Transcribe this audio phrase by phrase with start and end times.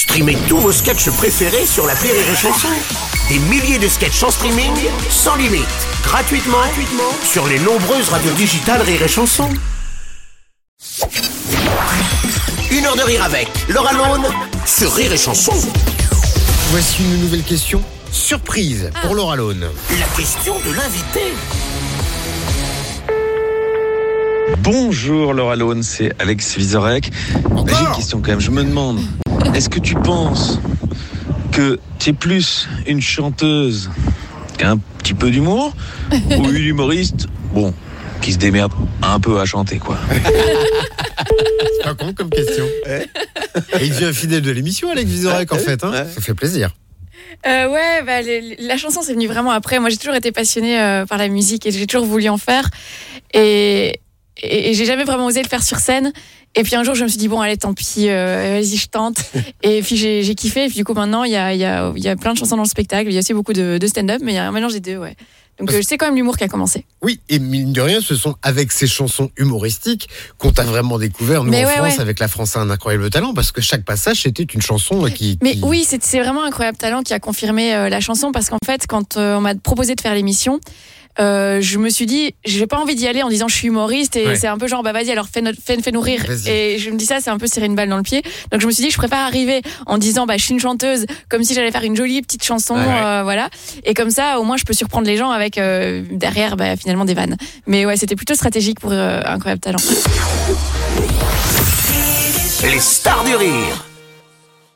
[0.00, 2.68] Streamez tous vos sketchs préférés sur la Rire et Chanson.
[3.28, 4.72] Des milliers de sketchs en streaming,
[5.10, 5.66] sans limite,
[6.02, 9.50] gratuitement, gratuitement sur les nombreuses radios digitales Rire et Chanson.
[12.72, 14.24] Une heure de rire avec Laura Lone
[14.64, 15.52] sur Rire et Chanson.
[16.70, 17.82] Voici une nouvelle question.
[18.10, 19.66] Surprise pour Laura Lone.
[19.98, 21.34] La question de l'invité.
[24.60, 27.10] Bonjour Laura Lone, c'est Alex Vizorek.
[27.66, 29.00] J'ai une question quand même, je me demande,
[29.54, 30.60] est-ce que tu penses
[31.52, 33.90] que tu es plus une chanteuse
[34.58, 35.72] qu'un petit peu d'humour
[36.12, 37.74] ou une humoriste, bon,
[38.20, 38.72] qui se démerde
[39.02, 39.98] un peu à chanter quoi?
[40.12, 42.64] C'est pas con comme question.
[42.86, 45.82] Et il devient fidèle de l'émission, Alex Vizorek, en fait.
[45.84, 45.92] hein.
[46.14, 46.74] Ça fait plaisir.
[47.46, 49.78] Euh, ouais, bah, les- la chanson c'est venu vraiment après.
[49.78, 52.68] Moi j'ai toujours été passionnée euh, par la musique et j'ai toujours voulu en faire.
[53.32, 54.00] Et,
[54.42, 56.12] et, et j'ai jamais vraiment osé le faire sur scène.
[56.56, 58.88] Et puis un jour je me suis dit, bon allez tant pis, euh, vas-y je
[58.88, 59.18] tente.
[59.62, 60.64] et puis j'ai j'ai kiffé.
[60.64, 62.32] Et puis du coup maintenant il y a, il y, a, il y a plein
[62.32, 63.08] de chansons dans le spectacle.
[63.08, 64.80] Il y a aussi beaucoup de, de stand-up, mais il y a un mélange des
[64.80, 65.14] deux, ouais.
[65.58, 66.86] Donc euh, c'est quand même l'humour qui a commencé.
[67.02, 71.44] Oui, et mine de rien, ce sont avec ces chansons humoristiques qu'on t'a vraiment découvert,
[71.44, 72.00] nous, Mais en ouais, France, ouais.
[72.00, 75.38] avec La France a un incroyable talent, parce que chaque passage, c'était une chanson qui...
[75.42, 78.48] Mais qui- oui, c'est c'est vraiment Incroyable Talent qui a confirmé euh, la chanson parce
[78.48, 80.60] qu'en fait, quand euh, on m'a proposé de faire l'émission,
[81.18, 84.16] euh, je me suis dit, j'ai pas envie d'y aller en disant je suis humoriste
[84.16, 84.36] et Ouais.
[84.36, 86.90] c'est un peu genre bah vas-y alors fais, notre- fais, fais nous rire et je
[86.90, 88.70] me dis ça c'est un peu tirer une balle dans le pied donc je me
[88.70, 91.72] suis dit je préfère arriver en disant bah je suis une chanteuse comme si j'allais
[91.72, 93.02] faire une jolie petite chanson Ouais, ouais.
[93.04, 93.48] euh, voilà
[93.84, 97.04] et comme ça au moins je peux surprendre les gens avec euh, derrière bah, finalement
[97.04, 97.36] des vannes
[97.66, 99.80] mais ouais c'était plutôt stratégique pour euh, Incroyable Talent
[102.62, 103.89] Les stars du rire.